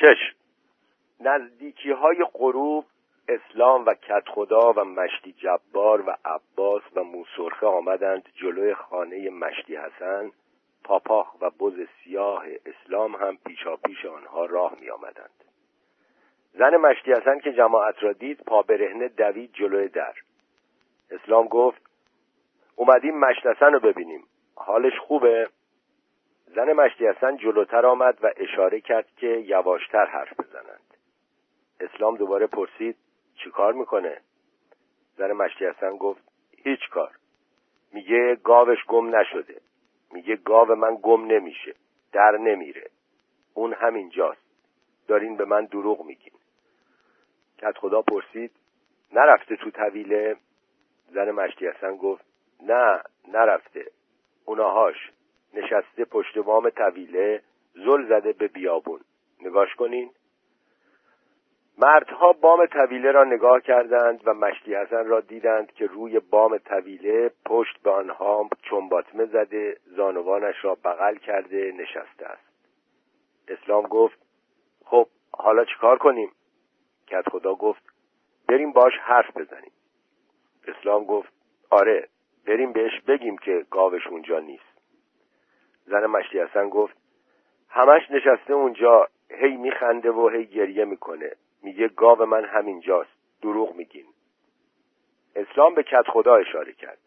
[0.00, 0.34] شش.
[1.20, 2.84] نزدیکی های غروب
[3.28, 9.76] اسلام و کت خدا و مشتی جبار و عباس و موسرخه آمدند جلوی خانه مشتی
[9.76, 10.30] حسن.
[10.84, 15.44] پاپاخ و بز سیاه اسلام هم پیشا پیش آنها راه می آمدند
[16.54, 20.14] زن مشتی حسن که جماعت را دید پا برهنه دوید جلوی در.
[21.10, 21.82] اسلام گفت
[22.76, 24.24] اومدیم مشتی حسن رو ببینیم.
[24.54, 25.48] حالش خوبه؟
[26.58, 30.96] زن مشتی حسن جلوتر آمد و اشاره کرد که یواشتر حرف بزنند.
[31.80, 32.96] اسلام دوباره پرسید
[33.34, 34.20] چی کار می‌کنه؟
[35.16, 36.22] زن مشتی حسن گفت
[36.56, 37.10] هیچ کار.
[37.92, 39.60] میگه گاوش گم نشده.
[40.12, 41.74] میگه گاو من گم نمیشه
[42.12, 42.90] در نمیره.
[43.54, 44.42] اون همینجاست
[45.08, 46.38] دارین به من دروغ میگین.
[47.58, 48.52] کت خدا پرسید
[49.12, 50.36] نرفته تو طویله؟
[51.08, 52.24] زن مشتی حسن گفت
[52.62, 53.86] نه نرفته.
[54.44, 55.10] اوناهاش
[55.54, 57.42] نشسته پشت بام طویله
[57.74, 59.00] زل زده به بیابون.
[59.40, 60.10] نگاش کنین.
[61.78, 67.30] مردها بام طویله را نگاه کردند و مشتی حسن را دیدند که روی بام طویله
[67.46, 72.48] پشت به آنها چنباتمه زده زانوانش را بغل کرده نشسته است.
[73.48, 74.18] اسلام گفت
[74.84, 76.32] خب حالا چیکار کنیم؟
[77.06, 77.82] کت خدا گفت
[78.48, 79.72] بریم باش حرف بزنیم.
[80.68, 81.32] اسلام گفت
[81.70, 82.08] آره
[82.46, 84.67] بریم بهش بگیم که گاوش اونجا نیست.
[85.90, 86.96] زن مشتی حسن گفت
[87.68, 91.32] همش نشسته اونجا هی میخنده و هی گریه می‌کنه.
[91.62, 93.10] میگه گاو من همینجاست.
[93.42, 94.06] دروغ میگین.
[95.36, 96.98] اسلام به کت خدا اشاره کرد.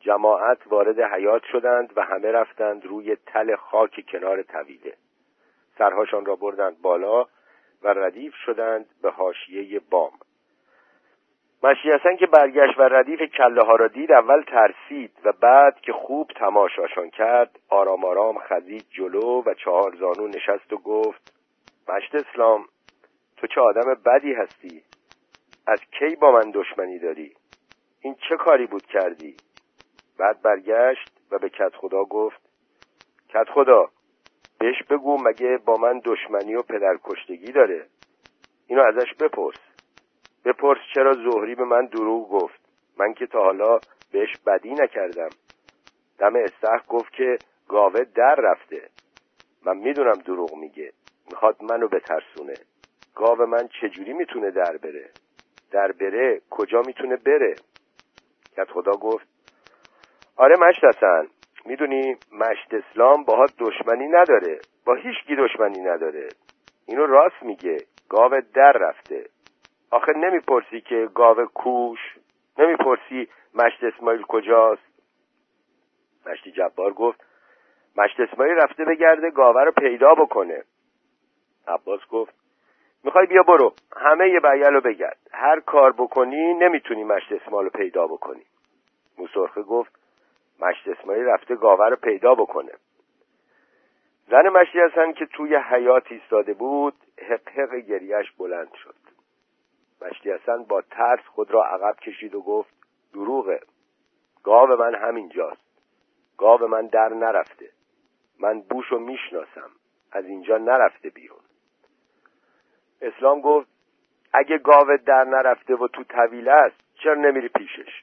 [0.00, 4.94] جماعت وارد حیات شدند و همه رفتند روی تل خاک کنار طویله.
[5.78, 7.26] سرهاشان را بردند بالا
[7.82, 10.12] و ردیف شدند به حاشیه بام.
[11.62, 15.92] مشی حسن که برگشت و ردیف کله ها را دید اول ترسید و بعد که
[15.92, 21.32] خوب تماشاشان کرد آرام آرام خزید جلو و چهار زانو نشست و گفت
[21.88, 22.64] مشت اسلام
[23.36, 24.82] تو چه آدم بدی هستی؟
[25.66, 27.34] از کی با من دشمنی داری؟
[28.00, 29.36] این چه کاری بود کردی؟
[30.18, 32.40] بعد برگشت و به کت خدا گفت
[33.28, 33.88] کت خدا
[34.58, 37.86] بهش بگو مگه با من دشمنی و پدرکشتگی داره؟
[38.66, 39.69] اینو ازش بپرس.
[40.44, 42.60] بپرس چرا زهری به من دروغ گفت.
[42.98, 43.78] من که تا حالا
[44.12, 45.28] بهش بدی نکردم.
[46.18, 48.88] دم استخ گفت که گاوه در رفته.
[49.66, 50.92] من می‌دونم دروغ میگه.
[51.30, 52.54] می‌خواد منو بترسونه.
[53.14, 55.10] گاو من چجوری می‌تونه در بره؟
[55.70, 57.54] در بره کجا می‌تونه بره؟
[58.56, 59.26] کت خدا گفت
[60.36, 61.28] آره مشت حسن
[61.64, 64.58] می‌دونی مشت اسلام باهات دشمنی نداره.
[64.84, 66.28] با هیچ کی دشمنی نداره.
[66.86, 67.76] اینو راست میگه.
[68.08, 69.24] گاو در رفته.
[69.90, 71.98] آخه نمی‌پرسی که گاو کوش
[72.58, 74.82] نمی‌پرسی مشت اسماعیل کجاست.
[76.26, 77.24] مشتی جبار گفت
[77.96, 80.64] مشت اسماعیل رفته بگرده گاوه رو پیدا بکنه.
[81.68, 82.34] عباس گفت
[83.04, 85.18] می‌خوای بیا برو همه یه بیل رو بگرد.
[85.32, 88.42] هر کار بکنی نمی‌تونی مشت اسماعیل رو پیدا بکنی.
[89.18, 89.92] موسرخه گفت
[90.60, 92.72] مشت اسماعیل رفته گاوه رو پیدا بکنه.
[94.30, 96.94] زن مشتی هستن که توی حیات ایستاده بود
[97.28, 99.09] حق حق گریش بلند شد.
[100.02, 102.74] مشتی حسن با ترس خود را عقب کشید و گفت
[103.12, 103.60] دروغه
[104.42, 105.62] گاو من همینجاست.
[106.38, 107.70] گاو من در نرفته.
[108.40, 109.70] من بوشو می‌شناسم.
[110.12, 111.40] از اینجا نرفته بیرون.
[113.02, 113.68] اسلام گفت
[114.32, 118.02] اگه گاو در نرفته و تو طویله است چرا نمیری پیشش؟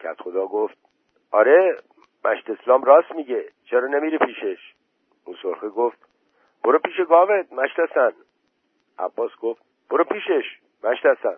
[0.00, 0.78] کت خدا گفت
[1.30, 1.76] آره
[2.24, 4.74] مشت اسلام راست میگه چرا نمیری پیشش؟
[5.26, 5.98] موسرخه گفت
[6.64, 8.12] برو پیش گاوت مشت حسن.
[8.98, 10.44] عباس گفت برو پیشش.
[10.84, 11.36] مشت حسن.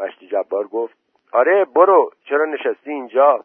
[0.00, 0.96] مشتی جبار گفت
[1.32, 3.44] آره برو چرا نشستی اینجا؟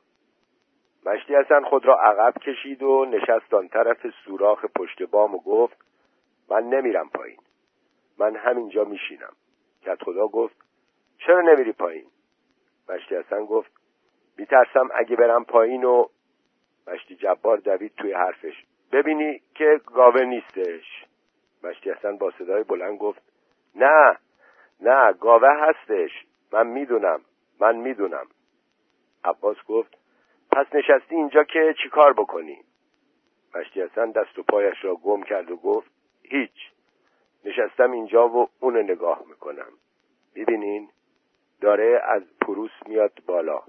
[1.05, 5.77] مشتی حسن خود را عقب کشید و نشست آن طرف سوراخ پشت بام و گفت
[6.49, 7.37] من نمیرم پایین.
[8.17, 9.33] من همینجا میشینم.
[9.81, 10.55] کت خدا گفت
[11.17, 12.05] چرا نمیری پایین؟
[12.89, 13.71] مشتی حسن گفت
[14.37, 16.05] میترسم اگه برم پایین و
[16.87, 18.65] مشتی جبار دوید توی حرفش.
[18.91, 21.05] ببینی که گاوه نیستش.
[21.63, 23.21] مشتی حسن با صدای بلند گفت
[23.75, 24.17] نه
[24.81, 26.11] نه گاوه هستش.
[26.53, 27.21] من می‌دونم.
[27.59, 28.27] من می‌دونم.
[29.23, 29.97] عباس گفت
[30.51, 32.57] پس نشستی اینجا که چیکار بکنی؟
[33.55, 35.91] مشتی حسن دست و پایش را گم کرد و گفت
[36.23, 36.71] هیچ.
[37.45, 39.71] نشستم اینجا و اون نگاه می‌کنم.
[40.35, 40.89] ببینین
[41.61, 43.61] داره از پروس میاد بالا.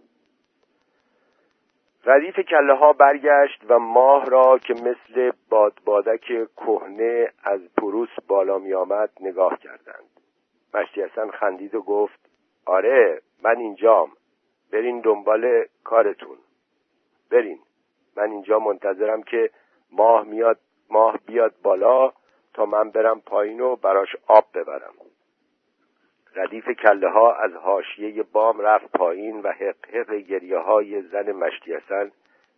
[2.05, 8.75] ردیف کله ها برگشت و ماه را که مثل بادبادک کهنه از پروس بالا می
[8.75, 10.22] آمد نگاه کردند.
[10.75, 12.21] مشتی حسن خندید و گفت
[12.67, 14.13] آره من اینجام.
[14.73, 16.39] برین دنبال کارتون.
[17.31, 17.59] برین.
[18.17, 19.51] من اینجا منتظرم که
[19.91, 20.59] ماه میاد
[20.91, 22.13] ماه بیاد بالا
[22.55, 24.95] تا من برم پایین و براش آب ببرم.
[26.35, 31.73] ردیف کله ها از حاشیه بام رفت پایین و حق حق گریه های زن مشتی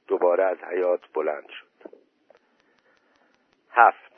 [0.06, 1.90] دوباره از حیات بلند شد.
[3.70, 4.12] هفت.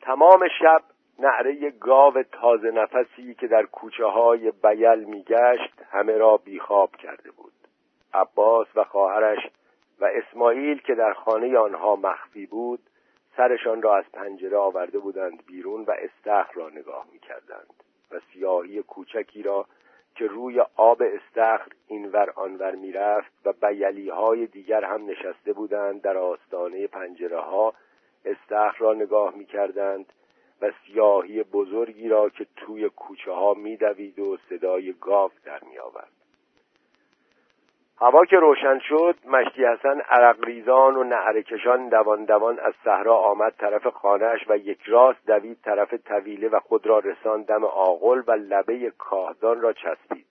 [0.00, 0.82] تمام شب
[1.18, 7.52] نعره گاو تازه نفسی که در کوچه های بیل میگشت همه را بیخواب کرده بود.
[8.14, 9.38] عباس و خواهرش
[10.00, 12.80] و اسماعیل که در خانه آنها مخفی بود
[13.36, 17.74] سرشان را از پنجره آورده بودند بیرون و استخر را نگاه می‌کردند
[18.10, 19.66] و سیاهی کوچکی را
[20.14, 26.16] که روی آب استخر اینور آنور می‌رفت و بیلی های دیگر هم نشسته بودند در
[26.16, 27.74] آستانه پنجره ها
[28.24, 30.12] استخر را نگاه می‌کردند
[30.62, 36.12] و سیاهی بزرگی را که توی کوچه ها میدوید و صدای گاو در میآورد.
[38.00, 43.54] هوا که روشن شد مشتی حسن عرق ریزان و نعرکشان دوان دوان از صحرا آمد
[43.58, 48.32] طرف خانهاش و یک راست دوید طرف طویله و خود را رسان دم آغل و
[48.32, 50.26] لبه کاهدان را چسبید.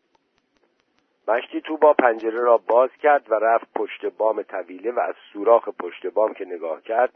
[1.27, 5.69] مشتی تو با پنجره را باز کرد و رفت پشت بام طویله و از سوراخ
[5.69, 7.13] پشت بام که نگاه کرد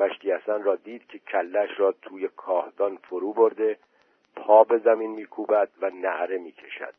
[0.00, 3.78] مشتی حسن را دید که کلش را توی کاهدان فرو برده
[4.36, 6.94] پا به زمین میکوبد و نعره می‌کشد.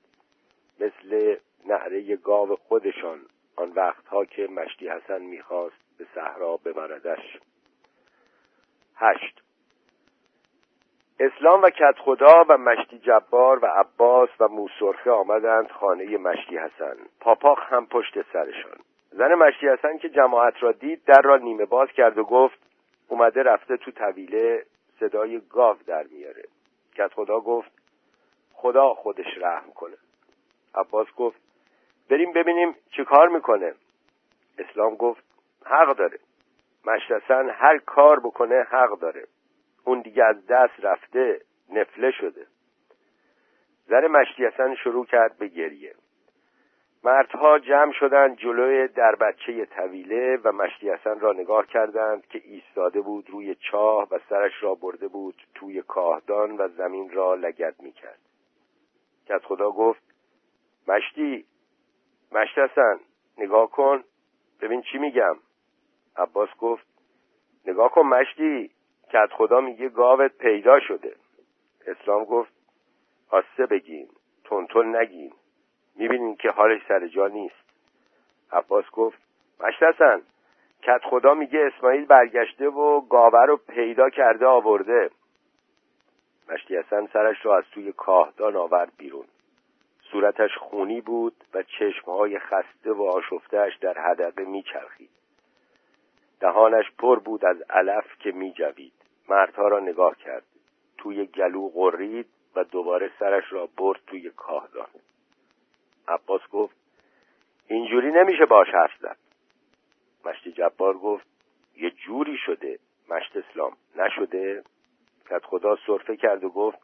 [0.79, 3.19] مثل نعره گاو خودشان
[3.55, 7.39] آن وقتها که مشتی حسن می‌خواست به صحرا ببردش
[8.95, 9.41] هشت.
[11.19, 16.95] اسلام و کت خدا و مشتی جبار و عباس و موسرخه آمدند خانه مشتی حسن.
[17.19, 18.77] پاپاخ هم پشت سرشان.
[19.11, 22.70] زن مشتی حسن که جماعت را دید در را نیمه باز کرد و گفت
[23.11, 24.65] اومده رفته تو طویله
[24.99, 26.43] صدای گاو در میاره.
[26.95, 27.71] کت خدا گفت
[28.53, 29.97] خدا خودش رحم کنه.
[30.75, 31.41] عباس گفت
[32.09, 33.73] بریم ببینیم چه کار می‌کنه.
[34.57, 35.23] اسلام گفت
[35.65, 36.19] حق داره.
[36.85, 39.27] مشتسن هر کار بکنه حق داره.
[39.85, 42.47] اون دیگه از دست رفته نفله شده.
[43.87, 44.43] زن مشتی
[44.83, 45.95] شروع کرد به گریه.
[47.03, 53.29] مردها جمع شدند جلوی در بچه طویله و مشتی را نگاه کردند که ایستاده بود
[53.29, 58.19] روی چاه و سرش را برده بود توی کاهدان و زمین را لگد می‌کرد.
[59.27, 60.01] کت خدا گفت
[60.87, 61.45] مشتی
[62.31, 62.99] مشتسن
[63.37, 64.03] نگاه کن
[64.61, 65.37] ببین چی میگم.
[66.17, 66.87] عباس گفت
[67.65, 68.71] نگاه کن مشتی
[69.13, 71.15] کت خدا میگه گاوت پیدا شده.
[71.87, 72.53] اسلام گفت
[73.29, 74.07] آسه بگین
[74.43, 75.33] تونتون نگین
[75.95, 77.55] می‌بینین که حالش سر جا نیست.
[78.51, 79.17] عباس گفت
[79.59, 80.21] مشتسن
[80.81, 85.09] کت خدا میگه اسماعیل برگشته و گاوه رو پیدا کرده آورده.
[86.49, 86.81] مشتی
[87.13, 89.25] سرش رو از توی کاهدان آورد بیرون.
[90.11, 95.09] صورتش خونی بود و چشمهای خسته و آشفتهش در حدقه میچرخید.
[96.39, 98.93] دهانش پر بود از علف که میجوید.
[99.29, 100.43] مردها را نگاه کرد.
[100.97, 104.87] توی گلو غرید و دوباره سرش را برد توی کاهدان.
[106.13, 106.75] عباس گفت
[107.67, 109.17] اینجوری نمیشه باش حرف زد.
[110.25, 111.25] مشتی جبار گفت
[111.77, 112.79] یه جوری شده
[113.09, 114.63] مشت اسلام نشده.
[115.29, 116.77] کت خدا صرفه کرد و گفت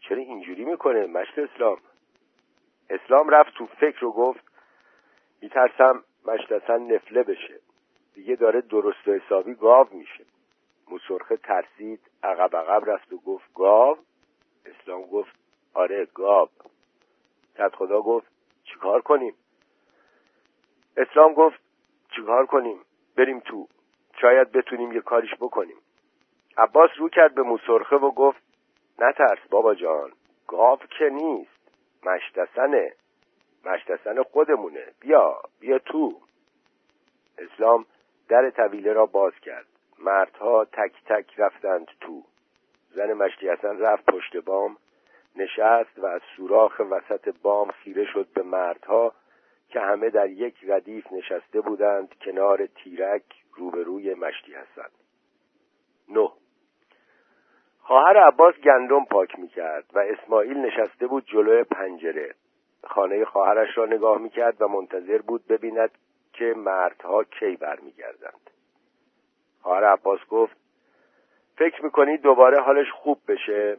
[0.00, 1.78] چرا اینجوری می‌کنه مشت اسلام؟
[2.90, 4.44] اسلام رفت تو فکر و گفت
[5.42, 7.60] میترسم مشتسن نفله بشه.
[8.14, 10.24] دیگه داره درست و حسابی گاو میشه.
[10.90, 13.98] موسرخه ترسید عقب عقب رفت و گفت گاو؟
[14.66, 15.36] اسلام گفت
[15.74, 16.48] آره گاو.
[17.58, 18.33] کت خدا گفت
[18.64, 19.34] چیکار کنیم؟
[20.96, 21.60] اسلام گفت
[22.16, 22.80] چیکار کنیم؟
[23.16, 23.68] بریم تو.
[24.20, 25.76] شاید بتونیم یه کاریش بکنیم.
[26.56, 28.42] عباس رو کرد به موسرخه و گفت
[28.98, 30.12] نترس بابا جان
[30.48, 31.70] گاو که نیست
[32.06, 32.92] مشتسنه.
[33.64, 34.84] مشتسن خودمونه.
[35.00, 36.20] بیا بیا تو.
[37.38, 37.86] اسلام
[38.28, 39.66] در طویله را باز کرد.
[39.98, 42.22] مردها تک تک رفتند تو.
[42.90, 44.76] زن مشتی رفت پشت بام
[45.36, 49.12] نشست و از سوراخ وسط بام خیره شد به مردها
[49.68, 53.22] که همه در یک ردیف نشسته بودند کنار تیرک
[53.56, 54.88] روبروی مشتی حسن
[56.08, 56.28] نه.
[57.78, 62.34] خواهر عباس گندم پاک می‌کرد و اسماعیل نشسته بود جلوی پنجره.
[62.84, 65.90] خانه خواهرش را نگاه می‌کرد و منتظر بود ببیند
[66.32, 68.50] که مردها کی برمیگردند.
[69.62, 70.56] خواهر عباس گفت
[71.56, 73.76] فکر می‌کنی دوباره حالش خوب بشه؟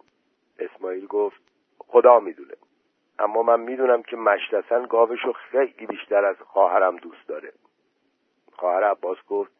[0.60, 1.42] اسماعیل گفت
[1.78, 2.54] خدا می‌دونه.
[3.20, 7.54] اما من می‌دونم که مشتسن گاوشو خیلی بیشتر از خواهرم دوست داره.
[8.54, 9.52] خواهر عباس گفت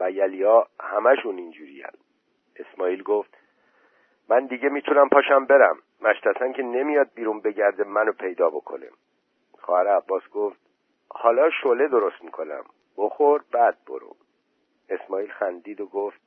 [0.00, 1.84] بیلیا همشون اینجوری
[2.56, 3.38] اسماعیل گفت
[4.28, 5.78] من دیگه می‌تونم پاشم برم.
[6.00, 8.88] مشتسن که نمیاد بیرون بگرده منو پیدا بکنه.
[9.58, 10.60] خواهر عباس گفت
[11.08, 12.64] حالا شله درست می‌کنم.
[12.96, 14.16] بخور بعد برو.
[14.88, 16.20] اسماعیل خندید و گفت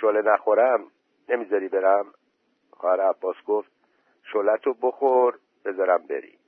[0.00, 0.86] شله نخورم.
[1.28, 2.06] نمی‌ذاری برم؟
[2.82, 3.70] خواهر عباس گفت
[4.32, 6.38] شلتو بخور بذارم بری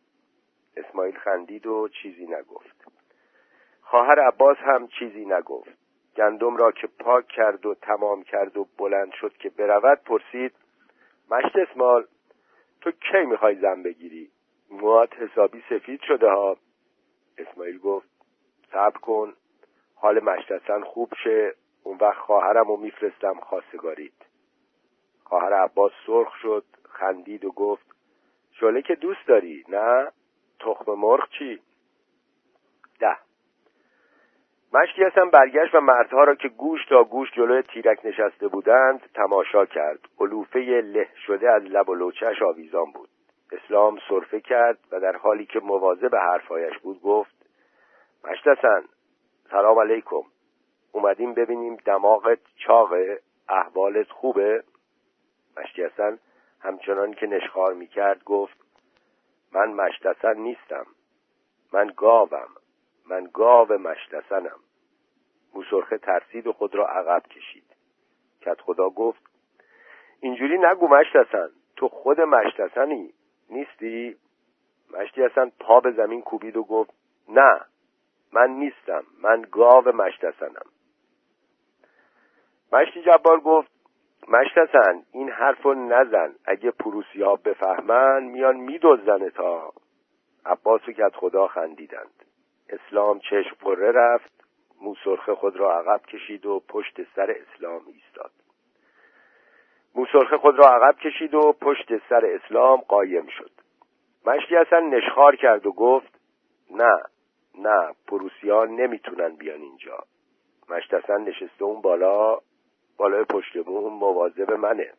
[0.77, 2.85] اسماعیل خندید و چیزی نگفت.
[3.81, 5.71] خواهر عباس هم چیزی نگفت.
[6.17, 10.53] گندم را که پاک کرد و تمام کرد و بلند شد که برود پرسید
[11.31, 12.07] مشت اسمال
[12.81, 14.31] تو کی می‌خوای زن بگیری؟
[14.71, 16.57] موات حسابی سفید شده ها؟
[17.39, 18.09] اسماعیل گفت
[18.73, 19.35] صبر کن
[19.95, 24.34] حال مشتسن خوب شه اون وقت خواهرم رو میفرستم خواستگارید
[25.35, 27.87] خواهر عباس سرخ شد خندید و گفت
[28.53, 30.13] شله که دوست داری نه؟
[30.61, 31.61] تخم مرغ چی؟
[33.01, 33.17] ده.
[34.75, 39.67] مشتی هستم برگشت و مردها را که گوش تا گوش جلوی تیرک نشسته بودند تماشا
[39.67, 39.99] کرد.
[40.21, 43.09] علوفه له شده از لب و لوچش آویزان بود.
[43.53, 47.35] اسلام صرفه کرد و در حالی که مواظب به حرفایش بود گفت
[48.25, 48.85] مشتسن
[49.51, 50.23] سلام علیکم.
[50.93, 54.63] اومدیم ببینیم دماغت چاقه احوالت خوبه؟
[55.57, 56.19] مشتی هستن
[56.61, 58.57] همچنان که نشخار می‌کرد گفت
[59.53, 60.87] من مشتسن نیستم.
[61.73, 62.49] من گاوم.
[63.07, 64.61] من گاو مشتسنم
[65.55, 67.77] موسرخه ترسید و خود را عقب کشید.
[68.41, 69.23] کت خدا گفت
[70.21, 73.15] اینجوری نگو مشتسن تو خود مشتسنی
[73.51, 74.17] نیستی؟
[74.91, 76.91] مشتی اصلا پا به زمین کوبید و گفت
[77.29, 77.61] نه
[78.33, 79.05] من نیستم.
[79.23, 80.67] من گاو مشتسنم
[82.73, 83.74] مشتی جبار گفت
[84.29, 86.35] مشتسن این حرفو نزن.
[86.45, 89.73] اگه پروسی بفهمن میان میدوزن تا.
[90.47, 92.25] عباس و کت خدا خندیدند.
[92.69, 94.33] اسلام چشم قره رفت
[94.81, 98.31] موسرخه خود را عقب کشید و پشت سر اسلام ایستاد.
[99.95, 103.51] موسرخه خود را عقب کشید و پشت سر اسلام قایم شد.
[104.27, 106.21] مشتی اصلا نشخار کرد و گفت
[106.71, 107.03] نه
[107.59, 109.99] نه پروسیان نمی‌تونن بیان اینجا.
[110.69, 112.39] مشتسن نشسته اون بالا
[112.97, 114.93] بالای پشت بوم مواظب منه.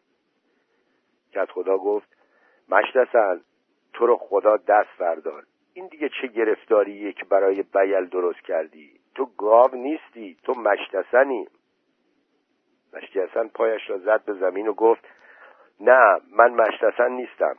[1.33, 2.07] کت خدا گفت
[2.69, 3.41] مشتسن
[3.93, 5.43] تو رو خدا دست بردار.
[5.73, 11.47] این دیگه چه گرفتاریه که برای بیل درست کردی؟ تو گاو نیستی تو مشتسنی
[12.93, 15.07] مشتسن پایش را زد به زمین و گفت
[15.79, 17.55] نه من مشتسن نیستم.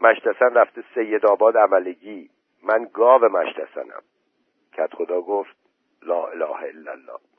[0.00, 2.30] مشتسن رفته سید آباد عملگی.
[2.62, 4.02] من گاو مشتسنم
[4.72, 5.56] کت خدا گفت
[6.02, 7.31] لا اله الا الله.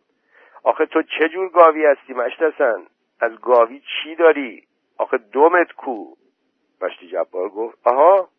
[0.64, 2.84] آخه تو چه جور گاوی هستی مشتسن
[3.20, 4.68] از گاوی چی داری؟
[4.98, 6.16] آخه دومت کو.
[6.82, 8.30] مشتی جبار گفت آها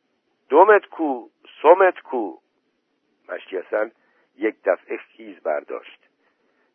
[0.48, 1.28] دومت کو
[1.62, 2.36] سومت کو.
[3.28, 3.90] مشتی حسن
[4.38, 6.00] یک دفعه خیز برداشت.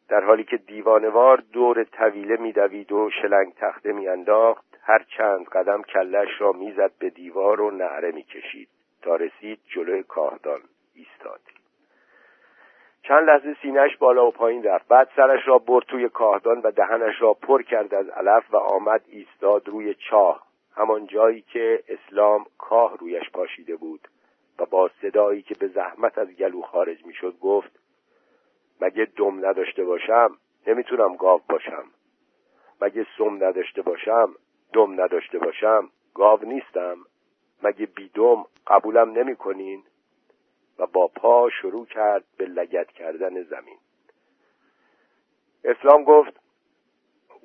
[0.10, 6.42] در حالی که دیوانوار دور طویله میدوید و شلنگ تخته میانداخت هر چند قدم کلش
[6.42, 8.70] را می‌زد به دیوار و نعره می‌کشید
[9.02, 10.60] تا رسید جلوی کاهدان.
[13.10, 14.88] چند لحظه سینهش بالا و پایین رفت.
[14.88, 19.02] بعد سرش را برد توی کاهدان و دهنش را پر کرد از علف و آمد
[19.08, 24.08] ایستاد روی چاه همان جایی که اسلام کاه رویش پاشیده بود.
[24.60, 27.80] و با صدایی که به زحمت از گلو خارج می‌شد گفت
[28.82, 30.38] مگه دم نداشته باشم؟
[30.68, 31.84] نمی‌تونم گاو باشم.
[32.82, 34.36] مگه سم نداشته باشم؟
[34.74, 36.98] دم نداشته باشم؟ گاو نیستم.
[37.64, 39.84] مگه بیدم قبولم نمی‌کنین؟
[40.80, 43.78] و با پا شروع کرد به لگت کردن زمین.
[45.64, 46.40] اسلام گفت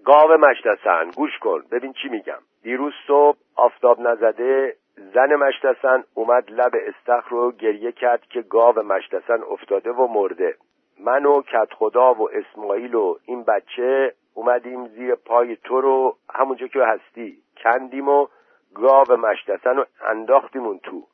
[0.05, 2.38] گاو مشتسن گوش کن ببین چی میگم.
[2.62, 9.43] دیروز صبح آفتاب نزده زن مشتسن اومد لب استخر رو گریه کرد که گاو مشتسن
[9.50, 10.57] افتاده و مرده.
[11.00, 16.67] من و کت خدا و اسماعیل و این بچه اومدیم زیر پای تو رو همونجا
[16.67, 18.26] که هستی کندیم و
[18.75, 21.07] گاو مشتسن رو انداختیم اون تو.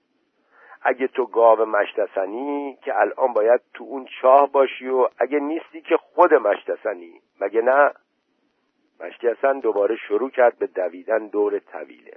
[0.82, 5.96] اگه تو گاو مشتسنی که الان باید تو اون چاه باشی و اگه نیستی که
[5.96, 7.20] خود مشتسنی.
[7.40, 7.92] مگه نه؟
[9.00, 12.16] مشتسن دوباره شروع کرد به دویدن دور طویله.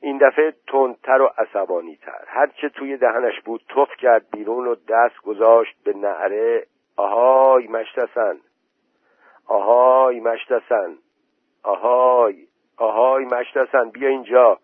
[0.00, 5.16] این دفعه تندتر و عصبانی تر هرچه توی دهنش بود تف کرد بیرون و دست
[5.22, 6.66] گذاشت به نعره.
[6.96, 8.38] آهای مشتسن.
[9.46, 10.98] آهای مشتسن.
[11.62, 12.46] آهای.
[12.76, 13.90] آهای مشتسن.
[13.90, 14.58] بیا اینجا.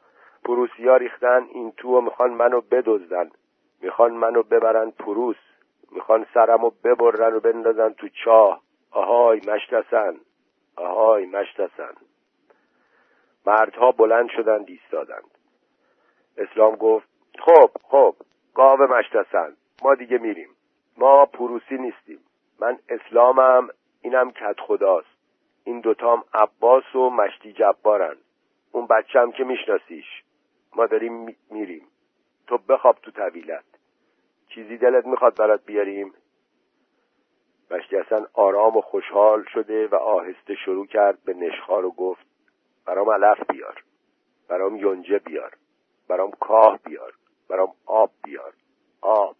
[0.48, 3.30] پروسیا ریختن این تو می‌خوان منو بدزدن.
[3.80, 5.36] می‌خوان منو ببرن پروس.
[5.92, 8.62] می‌خوان سرمو ببرن و بندازن تو چاه.
[8.90, 10.14] آهای مشتسن.
[10.76, 11.94] آهای مشتسن.
[13.46, 15.30] مردها بلند شدند ایستادند.
[16.36, 18.14] اسلام گفت خب خب
[18.54, 20.48] گاو مشتسن ما دیگه میریم.
[20.96, 22.20] ما پروسی نیستیم.
[22.60, 23.68] من اسلامم
[24.02, 25.18] اینم کت خداست.
[25.64, 28.16] این دوتام عباس و مشتی جبارن.
[28.72, 30.06] اون بچم که میشناسیش.
[30.78, 31.86] ما داریم میریم.
[32.46, 33.64] تو بخواب تو طویلت.
[34.48, 36.14] چیزی دلت می‌خواد برات بیاریم؟
[37.70, 42.26] مشتی حسن آرام و خوشحال شده و آهسته شروع کرد به نشخار و گفت
[42.86, 43.84] برام علف بیار.
[44.48, 45.56] برام یونجه بیار.
[46.08, 47.12] برام کاه بیار.
[47.48, 48.52] برام آب بیار.
[49.00, 49.36] آب.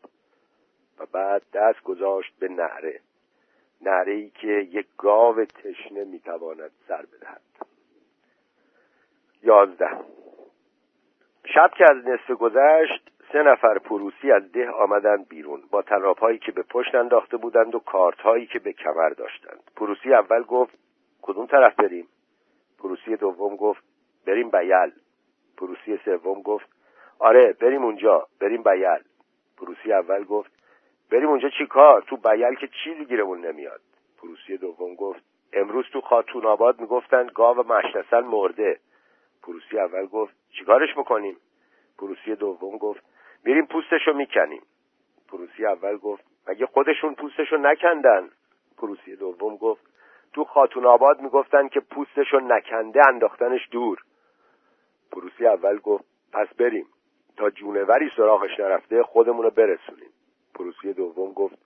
[0.99, 3.01] و بعد دست گذاشت به نهره.
[3.81, 7.43] نهره ای که یک گاو تشنه می‌تواند سر بدهد.
[9.43, 10.05] یازده.
[11.55, 15.85] شب که از نصف گذشت سه نفر پروسی از ده آمدند بیرون با
[16.21, 19.61] هایی که به پشت انداخته بودند و کارت هایی که به کمر داشتند.
[19.77, 20.79] پروسی اول گفت
[21.23, 22.09] کدوم طرف بریم؟
[22.79, 23.83] پروسی دوم گفت
[24.27, 24.91] بریم بیل.
[25.57, 26.69] پروسی سوم گفت
[27.19, 29.03] آره بریم اونجا بریم بیل.
[29.57, 30.51] پروسی اول گفت
[31.11, 33.81] بریم اونجا چی کار؟ تو بیل که چیزی گیرمون نمیاد.
[34.23, 38.79] پروسی دوم گفت امروز تو خاتون آباد می‌گفتند گاو مشدی حسن مرده.
[39.49, 41.37] پروسی اول گفت چیکارش می‌کنیم
[41.99, 43.05] پروسی دوم گفت
[43.45, 44.63] میریم پوستشو می‌کنیم.
[45.29, 48.31] پروسی اول گفت مگه خودشون پوستشو نکندن؟
[48.79, 49.83] پروسی دوم گفت
[50.33, 53.99] تو خاتون آباد می‌گفتن که پوستشو نکنده انداختنش دور.
[55.13, 56.87] پروسی اول گفت پس بریم.
[57.37, 60.11] تا جونوری سراغش نرفته خودمونو برسونیم.
[60.55, 61.59] پروسی دوم گفت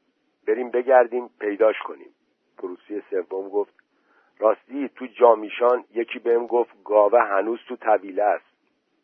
[0.47, 2.15] بریم بگردیم پیداش کنیم.
[2.59, 3.82] پروسی سوم گفت
[4.43, 8.45] راستی تو جامیشان یکی بهم گفت گاوه هنوز تو طویله است.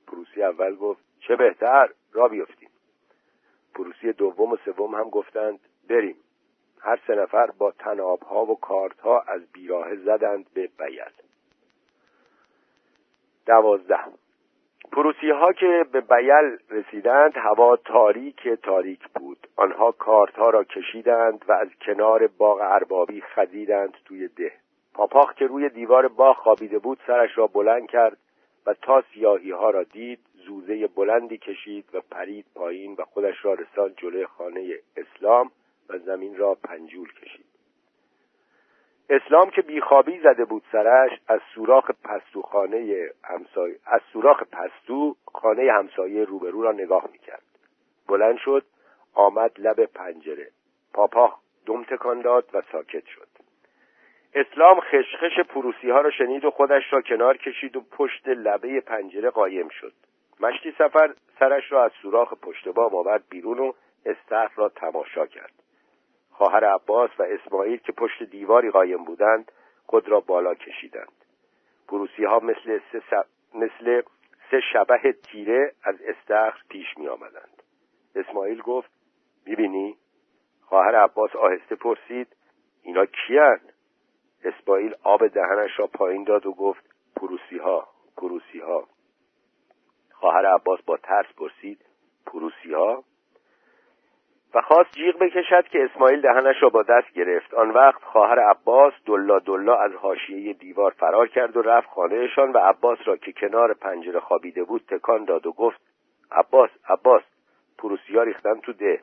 [0.07, 2.68] پروسی اول گفت چه بهتر؟ را بیفتیم.
[3.75, 6.16] پروسی دوم و سوم هم گفتند بریم.
[6.80, 11.12] هر سه نفر با تنابها و کارتها از بیراه زدند به بیل
[13.47, 14.04] دوازده
[14.92, 19.47] پروسی ها که به بیل رسیدند هوا تاریک تاریک بود.
[19.57, 24.52] آنها کارت ها را کشیدند و از کنار باغ اربابی خزیدند توی ده.
[24.98, 28.18] پاپاخ که روی دیوار باغ خوابیده بود سرش را بلند کرد
[28.66, 33.54] و تا سیاهی ها را دید زوزه بلندی کشید و پرید پایین و خودش را
[33.54, 35.50] رساند جلوی خانه اسلام
[35.88, 37.44] و زمین را پنجول کشید.
[39.10, 45.72] اسلام که بیخوابی زده بود سرش از سوراخ پستو خانه همسایه از سوراخ پستو خانه
[45.72, 47.42] همسایه روبرو را نگاه می‌کرد.
[48.08, 48.64] بلند شد
[49.14, 50.50] آمد لب پنجره.
[50.94, 51.34] پاپا
[51.66, 53.27] دم تکان داد و ساکت شد.
[54.34, 59.30] اسلام خشخش پروسی ها را شنید و خودش را کنار کشید و پشت لبه پنجره
[59.30, 59.92] قایم شد.
[60.40, 63.72] مشتی سفر سرش را از سوراخ پشت بام آورد بیرون و
[64.06, 65.52] استخر را تماشا کرد.
[66.30, 69.52] خواهر عباس و اسماعیل که پشت دیواری قایم بودند
[69.86, 71.24] خود را بالا کشیدند.
[71.88, 74.02] پروسی ها مثل سه, مثل
[74.50, 77.62] سه شبه تیره از استخر پیش می آمدند
[78.14, 78.90] اسماعیل گفت
[79.46, 79.96] می‌بینی
[80.60, 82.36] خواهر عباس آهسته پرسید
[82.82, 83.60] اینا کیان؟
[84.44, 86.85] اسماعیل آب دهنش را پایین داد و گفت
[87.16, 88.88] پروسی ها پروسی ها
[90.12, 91.85] خواهر عباس با ترس پرسید
[92.27, 93.05] پروسی ها
[94.55, 97.55] و خواست جیغ بکشد که اسماعیل دهنش را با دست گرفت.
[97.55, 102.59] آن وقت خواهر عباس دلا دلا از حاشیه دیوار فرار کرد و رفت خانهشان و
[102.59, 105.81] عباس را که کنار پنجره خوابیده بود تکان داد و گفت
[106.33, 107.22] عباس عباس
[107.79, 109.01] پروسی ها ریختن تو ده.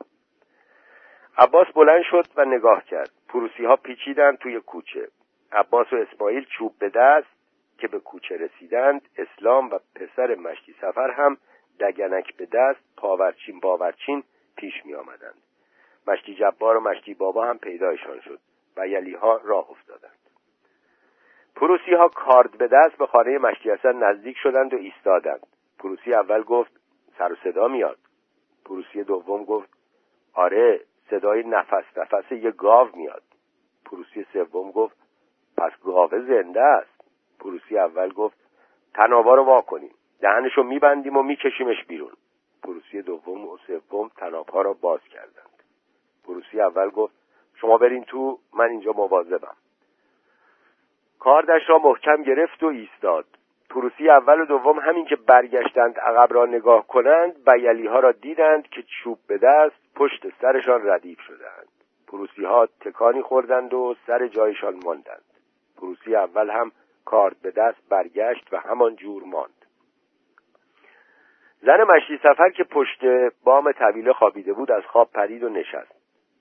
[1.38, 3.10] عباس بلند شد و نگاه کرد.
[3.28, 5.08] پروسی ها پیچیدن توی کوچه.
[5.56, 7.26] عباس و اسماعیل چوب به دست
[7.78, 11.36] که به کوچه رسیدند اسلام و پسر مشتی سفر هم
[11.80, 14.22] دگنک به دست پاورچین باورچین
[14.56, 15.42] پیش می آمدند
[16.06, 18.38] مشتی جبار و مشتی بابا هم پیدایشان شد
[18.76, 20.18] و یلی ها راه افتادند.
[21.56, 25.46] پروسی ها کارد به دست به خانه مشتی حسن نزدیک شدند و ایستادند.
[25.78, 26.72] پروسی اول گفت
[27.18, 27.98] سر و صدا میاد.
[28.64, 29.68] پروسی دوم گفت
[30.34, 33.22] آره صدای نفس نفس یه گاو میاد.
[33.84, 35.05] پروسی سوم گفت
[35.58, 37.00] پس گاوه زنده است.
[37.40, 38.36] پروسی اول گفت
[38.94, 39.94] طنابا رو وا کنیم.
[40.20, 42.12] دهنشو میبندیم و میکشیمش بیرون.
[42.62, 45.62] پروسی دوم و سوم طناب‌ها را باز کردند.
[46.24, 47.14] پروسی اول گفت
[47.54, 49.56] شما برین تو من اینجا مواظبم.
[51.18, 53.24] کاردش را محکم گرفت و ایستاد.
[53.70, 58.68] پروسی اول و دوم همین که برگشتند عقب را نگاه کنند بیلی ها را دیدند
[58.68, 61.68] که چوب به دست پشت سرشان ردیف شدند.
[62.06, 65.24] پروسی ها تکانی خوردند و سر جایشان ماندند.
[65.76, 66.72] پروسی اول هم
[67.04, 69.66] کارد به دست برگشت و همان جور ماند.
[71.62, 73.04] زن مشتی سفر که پشت
[73.44, 75.92] بام طویله خوابیده بود از خواب پرید و نشست.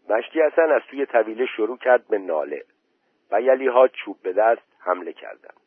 [0.09, 2.63] مشتی اصلا از توی طویله شروع کرد به ناله.
[3.31, 5.59] و یلی ها چوب به دست حمله کردند.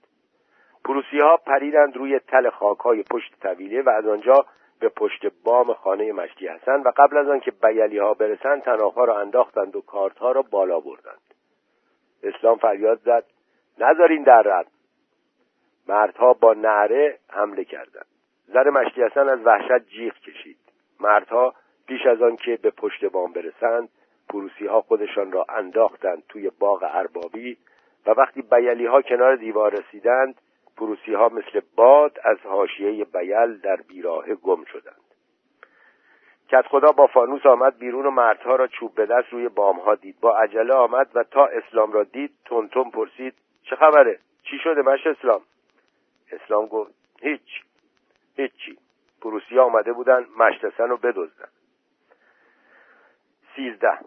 [0.85, 4.46] پروسی ها پریدند روی تل خاک های پشت طویله و از آنجا
[4.81, 9.20] به پشت بام خانه مشتی حسن و قبل از آنکه بیلی ها برسند تناها را
[9.20, 11.35] انداختند و کارت ها را بالا بردند.
[12.22, 13.24] اسلام فریاد زد
[13.81, 14.67] نذارین در رد.
[15.88, 18.07] مردها با نعره حمله کردند.
[18.47, 20.59] زن مشتی حسن از وحشت جیغ کشید.
[21.01, 21.55] مردها
[21.87, 23.88] پیش از آن که به پشت بام برسند
[24.29, 27.57] پروسی ها خودشان را انداختند توی باغ اربابی
[28.07, 30.35] و وقتی بیلی ها کنار دیوار رسیدند
[30.77, 35.01] پروسی ها مثل باد از حاشیه بیل در بیراه گم شدند.
[36.49, 39.95] کت خدا با فانوس آمد بیرون و مردها را چوب به دست روی بام ها
[39.95, 40.21] دید.
[40.21, 43.35] با عجله آمد و تا اسلام را دید تون پرسید
[43.70, 45.40] چه خبره؟ چی شده مش اسلام؟
[46.33, 47.62] اسلام گفت هیچ.
[48.37, 48.78] هیچی.
[49.22, 51.48] پروسی آمده بودن مشتسن رو بدزدن.
[53.57, 53.98] سیزده.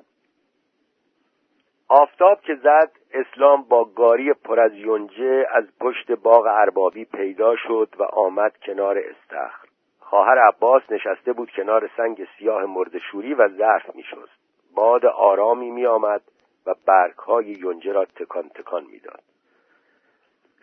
[1.88, 7.96] آفتاب که زد اسلام با گاری پر از یونجه از پشت باغ اربابی پیدا شد
[7.98, 9.68] و آمد کنار استخر.
[10.00, 14.42] خواهر عباس نشسته بود کنار سنگ سیاه مردشوری و ظرف میشست.
[14.76, 16.22] باد آرامی می آمد
[16.66, 19.31] و برگهای یونجه را تکان تکان می‌داد.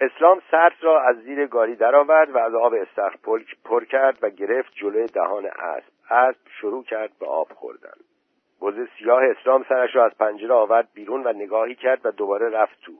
[0.00, 3.16] اسلام سرس را از زیر گاری درآورد و از آب استخر
[3.64, 5.87] پر کرد و گرفت جلوی دهان اسب.
[6.11, 7.98] اسب شروع کرد به آب خوردن.
[8.62, 12.80] بز سیاه اسلام سرش را از پنجره آورد بیرون و نگاهی کرد و دوباره رفت
[12.82, 12.92] تو.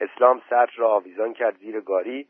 [0.00, 2.26] اسلام سر را آویزان کرد زیر گاری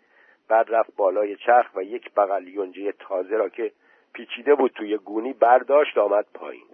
[0.49, 3.73] بعد رفت بالای چرخ و یک بغل یونجه تازه را که
[4.13, 6.67] پیچیده بود توی گونی برداشت آمد پایین.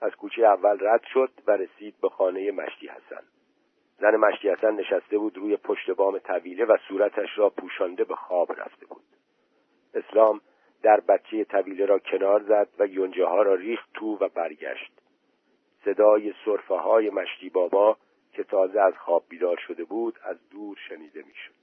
[0.00, 3.22] از کوچه اول رد شد و رسید به خانه مشتی حسن.
[3.98, 8.86] زن مشتی نشسته بود روی پشت بام طویله و صورتش را پوشانده به خواب رفته
[8.86, 9.04] بود.
[9.94, 10.40] اسلام
[10.82, 14.92] در بچه طویله را کنار زد و یونجه ها را ریخت تو و برگشت.
[15.84, 17.96] صدای صرفه های مشتی بابا
[18.32, 21.54] که تازه از خواب بیدار شده بود از دور شنیده می‌شد.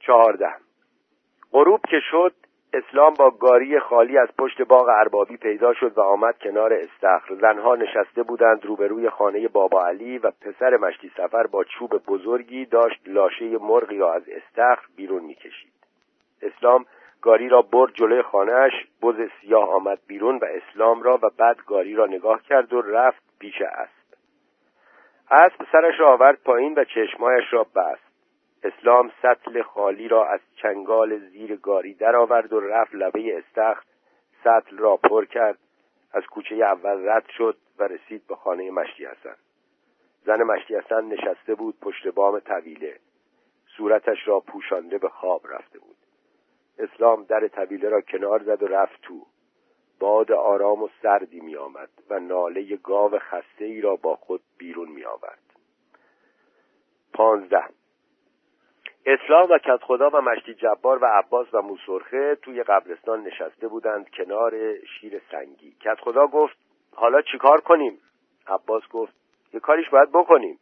[0.00, 0.54] چهارده.
[1.52, 2.34] غروب که شد
[2.72, 7.34] اسلام با گاری خالی از پشت باغ اربابی پیدا شد و آمد کنار استخر.
[7.34, 13.00] زنها نشسته بودند روبروی خانه بابا علی و پسر مشتی سفر با چوب بزرگی داشت
[13.06, 15.72] لاشه مرغی را از استخر بیرون می‌کشید.
[16.42, 16.84] اسلام
[17.22, 21.94] گاری را برد جلوی خانهاش بز سیاه آمد بیرون و اسلام را و بعد گاری
[21.94, 24.00] را نگاه کرد و رفت پیش اسب.
[25.30, 28.09] اسب سرش را آورد پایین و چشمایش را بست.
[28.62, 33.82] اسلام سطل خالی را از چنگال زیر گاری درآورد و رفت لبه استخر
[34.44, 35.58] سطل را پر کرد.
[36.12, 39.36] از کوچه اول رد شد و رسید به خانه مشتی حسن.
[40.24, 42.96] زن مشتی حسن نشسته بود پشت بام طویله.
[43.76, 45.96] صورتش را پوشانده به خواب رفته بود.
[46.78, 49.26] اسلام در طویله را کنار زد و رفت تو.
[49.98, 54.88] باد آرام و سردی می آمد و ناله گاو خسته ای را با خود بیرون
[54.88, 55.38] می آورد.
[57.12, 57.79] پانزده
[59.06, 64.10] اسلام و کت خدا و مشتی جبار و عباس و موسرخه توی قبرستان نشسته بودند
[64.10, 64.52] کنار
[64.84, 65.72] شیر سنگی.
[65.80, 66.56] کت خدا گفت
[66.94, 67.98] حالا چیکار کنیم؟
[68.46, 69.12] عباس گفت
[69.52, 70.58] یه کاریش باید بکنیم.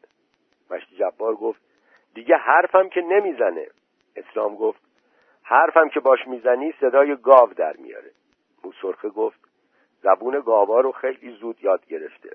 [0.70, 1.61] مشتی جبار گفت
[2.14, 3.66] دیگه حرفم که نمی‌زنه.
[4.16, 4.81] اسلام گفت
[5.42, 8.11] حرفم که باش می‌زنی صدای گاو در میاره.
[8.64, 9.40] موسرخه گفت
[10.03, 12.31] زبون گاوا رو خیلی زود یاد گرفته.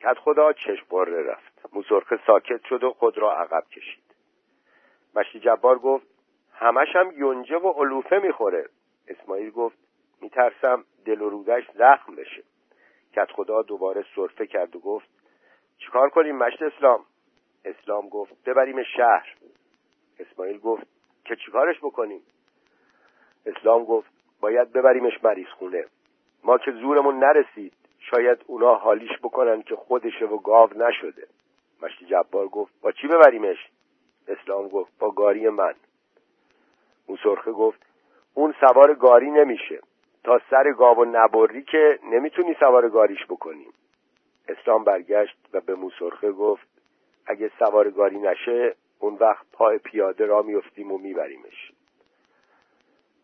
[0.00, 1.52] کت خدا چشم بره رفت.
[1.72, 4.01] موسرخه ساکت شد و خود را عقب کشید.
[5.14, 6.06] مشتی جبار گفت
[6.52, 8.68] همش هم یونجه و علوفه می‌خوره.
[9.08, 9.76] اسماعیل گفت
[10.20, 12.42] میترسم دل و رودش زخم بشه.
[13.12, 15.08] کت خدا دوباره صرفه کرد و گفت
[15.78, 17.04] چیکار کنیم مشت اسلام؟
[17.64, 19.36] اسلام گفت ببریم شهر.
[20.18, 20.86] اسماعیل گفت
[21.24, 22.22] که چیکارش بکنیم؟
[23.46, 25.84] اسلام گفت باید ببریمش مریض خونه
[26.44, 31.26] ما که زورمون نرسید شاید اونا حالیش بکنن که خودشه و گاو نشده.
[31.82, 33.68] مشتی جبار گفت با چی ببریمش؟
[34.28, 35.74] اسلام گفت با گاری من.
[37.08, 37.86] موسرخه گفت
[38.34, 39.80] اون سوار گاری نمیشه.
[40.24, 43.72] تا سر گاو و نبری که نمی‌تونی سوار گاریش بکنیم
[44.48, 46.68] اسلام برگشت و به موسرخه گفت
[47.26, 51.72] اگه سوار گاری نشه اون وقت پای پیاده را میفتیم و میبریمش.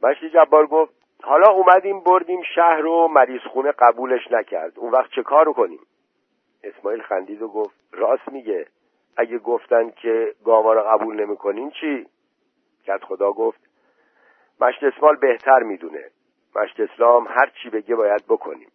[0.02, 4.78] مشتی جبار گفت حالا اومدیم بردیم شهر و مریض خونه قبولش نکرد.
[4.78, 5.80] اون وقت چه کارو کنیم؟
[6.64, 8.66] اسماعیل خندید و گفت راست میگه.
[9.18, 12.06] اگه گفتن که گاوا رو قبول نمی‌کنین چی؟
[12.84, 13.60] کت خدا گفت
[14.60, 16.10] مشت اسمال بهتر می‌دونه.
[16.56, 18.72] مشت اسلام هر چی بگه باید بکنیم.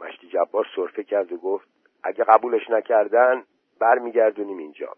[0.00, 1.68] مشتی جبار صرفه کرد و گفت
[2.02, 3.44] اگه قبولش نکردن
[3.80, 4.92] برمیگردونیم اینجا.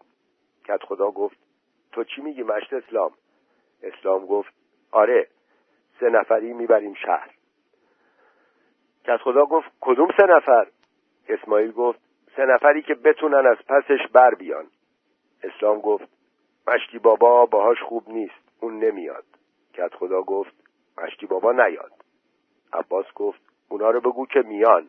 [0.65, 1.37] کت خدا گفت
[1.91, 3.11] تو چی میگی مشت اسلام؟
[3.83, 4.53] اسلام گفت
[4.91, 5.27] آره
[5.99, 7.29] سه نفری می‌بریم شهر.
[9.03, 10.67] کت خدا گفت کدوم سه نفر؟
[11.29, 11.99] اسماعیل گفت
[12.35, 14.67] سه نفری که بتونن از پسش بر بیان.
[15.43, 16.07] اسلام گفت
[16.67, 19.25] مشتی بابا باهاش خوب نیست اون نمیاد.
[19.73, 20.53] کت خدا گفت
[20.97, 21.91] مشتی بابا نیاد.
[22.73, 24.87] عباس گفت اونا رو بگو که میان.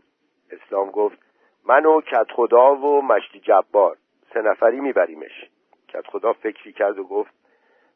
[0.50, 1.18] اسلام گفت
[1.64, 3.96] من و کت خدا و مشتی جبار
[4.34, 5.50] سه نفری میبریمش.
[5.88, 7.34] کت خدا فکری کرد و گفت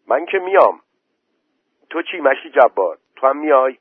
[0.07, 0.81] من که میام.
[1.91, 3.79] تو چی مشتی جبار؟ تو هم میای؟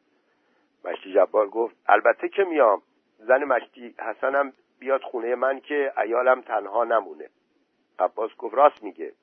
[0.86, 2.82] مشتی جبار گفت البته که میام.
[3.19, 7.30] زن مشتی حسنم بیاد خونه من که ایالم تنها نمونه.
[8.00, 9.13] عباس گفت راست میگه.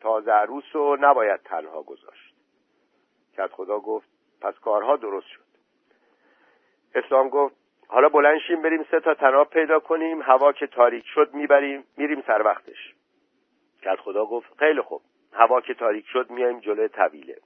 [0.00, 2.34] تازه عروس رو نباید تنها گذاشت.
[3.36, 4.08] کت خدا گفت
[4.40, 5.42] پس کارها درست شد.
[6.94, 7.56] اسلام گفت
[7.88, 12.42] حالا بلنشیم بریم سه تا تناب پیدا کنیم هوا که تاریک شد می‌بریم میریم سر
[12.42, 12.94] وقتش.
[13.82, 15.02] کت خدا گفت خیلی خوب.
[15.32, 17.36] هوا که تاریک شد میایم جلوی طویله.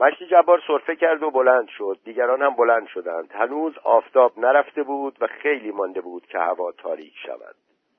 [0.00, 1.98] مشتی جبار صرفه کرد و بلند شد.
[2.04, 3.32] دیگران هم بلند شدند.
[3.32, 7.54] هنوز آفتاب نرفته بود و خیلی مانده بود که هوا تاریک شود.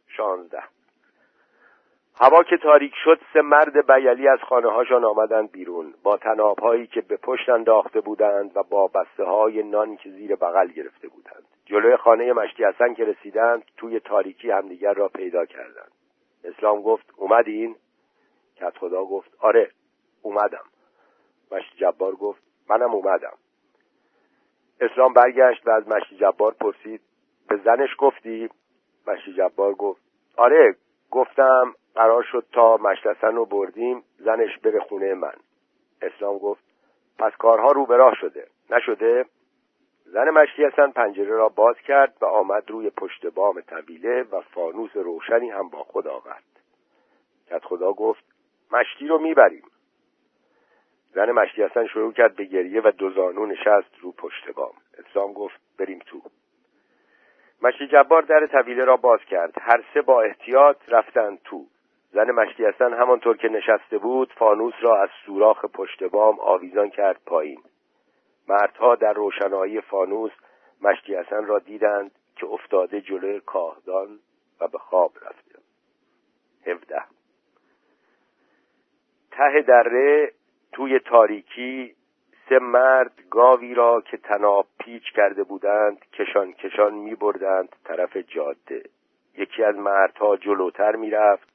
[0.07, 0.63] شانزده.
[2.21, 5.93] هوا که تاریک شد سه مرد بیلی از خانه هاشان آمدند بیرون.
[6.03, 10.35] با تناب هایی که به پشت انداخته بودند و با بسته های نان که زیر
[10.35, 11.43] بغل گرفته بودند.
[11.65, 15.91] جلوی خانه مشتی حسن که رسیدند توی تاریکی همدیگر را پیدا کردند.
[16.43, 17.75] اسلام گفت اومدین؟
[18.55, 19.71] کت خدا گفت آره
[20.21, 20.63] اومدم.
[21.51, 23.37] مشتی جبار گفت منم اومدم.
[24.81, 27.01] اسلام برگشت و از مشتی جبار پرسید
[27.49, 28.49] به زنش گفتی؟
[29.07, 30.01] مشتی جبار گفت
[30.37, 30.75] آره
[31.11, 35.33] گفتم قرار شد تا مشتسن رو بردیم زنش بره خونه من.
[36.01, 36.63] اسلام گفت
[37.19, 38.47] پس کارها رو به راه شده.
[38.69, 39.25] نشده؟
[40.05, 44.91] زن مشتی هستن پنجره را باز کرد و آمد روی پشت بام طویله و فانوس
[44.95, 46.43] روشنی هم با خود آورد.
[47.49, 48.23] کت خدا گفت
[48.71, 49.63] مشتی رو می‌بریم.
[51.13, 54.73] زن مشتی هستن شروع کرد به گریه و دو زانو نشست رو پشت بام.
[54.97, 56.21] اسلام گفت بریم تو.
[57.61, 59.53] مشتی جبار در طویله را باز کرد.
[59.61, 61.65] هر سه با احتیاط رفتند تو.
[62.11, 67.21] زن مشتی هستن همانطور که نشسته بود فانوس را از سوراخ پشت بام آویزان کرد
[67.25, 67.61] پایین.
[68.47, 70.31] مردها در روشنایی فانوس
[70.81, 74.19] مشتی حسن را دیدند که افتاده جلوی کاهدان
[74.61, 75.59] و به خواب رفته.
[76.65, 77.03] هفده.
[79.31, 80.31] ته دره
[80.79, 81.95] توی تاریکی
[82.49, 88.83] سه مرد گاوی را که تناب پیچ کرده بودند کشان کشان می بردند طرف جاده
[89.37, 91.49] یکی از مردها جلوتر می رفت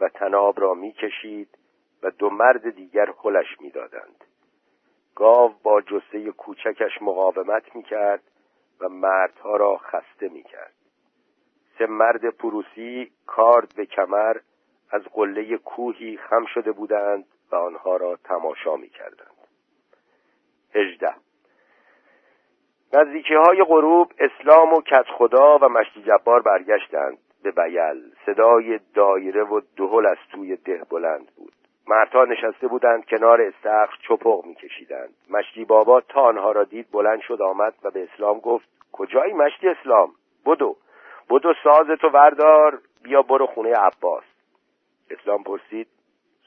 [0.00, 1.48] و تناب را می کشید
[2.02, 4.24] و دو مرد دیگر خلش می دادند.
[5.14, 8.22] گاو با جسه کوچکش مقاومت می کرد
[8.80, 10.74] و مردها را خسته می کرد.
[11.78, 14.36] سه مرد پروسی کارد به کمر
[14.90, 19.36] از قله کوهی خم شده بودند و آنها را تماشا می کردند.
[20.74, 21.14] هجده.
[22.92, 28.12] نزدیکی های غروب اسلام و کت خدا و مشتی جبار برگشتند به بیل.
[28.26, 31.52] صدای دایره و دهل از توی ده بلند بود.
[31.88, 35.14] مردها نشسته بودند کنار استخر چپق میکشیدند.
[35.30, 39.68] مشتی بابا تا آنها را دید بلند شد آمد و به اسلام گفت کجایی مشتی
[39.68, 40.12] اسلام؟
[40.46, 40.76] بدو.
[41.30, 42.78] بدو سازتو وردار.
[43.02, 44.24] بیا برو خونه عباس.
[45.10, 45.86] اسلام پرسید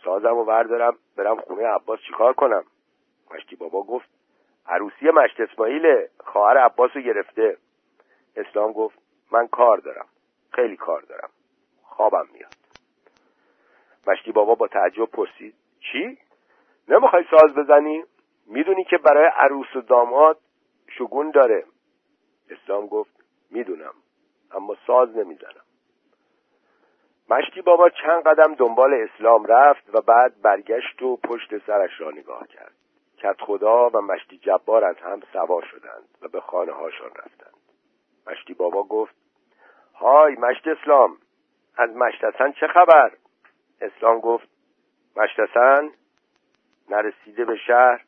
[0.03, 2.63] سازم و وردارم برم خونه عباس چیکار کنم؟
[3.31, 4.09] مشتی بابا گفت
[4.67, 7.57] عروسی مشت اسماعیل خواهر عباس رو گرفته.
[8.35, 8.99] اسلام گفت
[9.31, 10.05] من کار دارم
[10.51, 11.29] خیلی کار دارم.
[11.83, 12.53] خوابم میاد.
[14.07, 16.17] مشتی بابا با تعجب پرسید چی؟
[16.87, 18.03] نمی‌خوای ساز بزنی؟
[18.47, 20.39] می‌دونی که برای عروس و داماد
[20.87, 21.65] شگون داره.
[22.49, 23.93] اسلام گفت می‌دونم
[24.51, 25.62] اما ساز نمی‌زنم.
[27.29, 32.47] مشتی بابا چند قدم دنبال اسلام رفت و بعد برگشت و پشت سرش را نگاه
[32.47, 32.73] کرد.
[33.17, 37.53] کت خدا و مشتی جبار از هم سوا شدند و به خانه هاشان رفتند.
[38.27, 39.15] مشتی بابا گفت
[39.95, 41.17] های مشت اسلام
[41.77, 43.11] از مشتسن چه خبر؟
[43.81, 44.47] اسلام گفت
[45.15, 45.91] مشتسن
[46.89, 48.03] نرسیده به شهر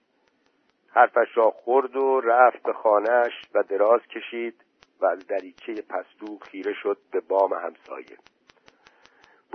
[0.89, 4.65] حرفش را خورد و رفت به خانهش و دراز کشید
[4.99, 8.17] و از دریچه پستو خیره شد به بام همسایه.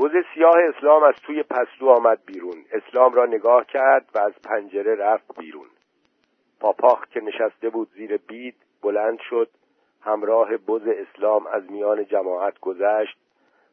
[0.01, 2.65] بز سیاه اسلام از توی پستو آمد بیرون.
[2.73, 5.67] اسلام را نگاه کرد و از پنجره رفت بیرون.
[6.61, 9.49] پاپاخ که نشسته بود زیر بید بلند شد
[10.03, 13.19] همراه بز اسلام از میان جماعت گذشت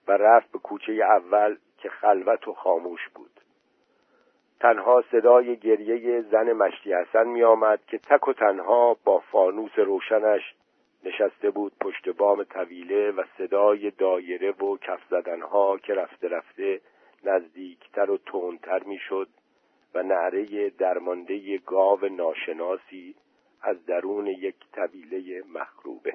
[0.08, 3.32] و رفت به کوچه اول که خلوت و خاموش بود.
[4.60, 10.56] تنها صدای گریه زن مشتی حسن می آمد که تک و تنها با فانوس روشنش
[11.08, 16.82] نشسته بود پشت بام طویله و صدای دایره و کف زدنها که رفته رفته
[17.24, 19.28] نزدیکتر و تندتر می‌شد
[19.96, 23.16] و نعره درمانده گاو ناشناسی
[23.62, 26.14] از درون یک طویله مخروبه.